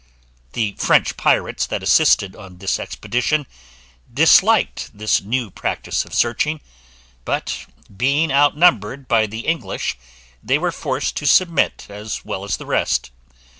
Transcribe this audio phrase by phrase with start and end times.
[0.53, 3.45] The French pirates that assisted on this expedition
[4.11, 6.59] disliked this new practice of searching;
[7.23, 9.99] but, being outnumbered by the English,
[10.41, 13.11] they were forced to submit as well as the rest.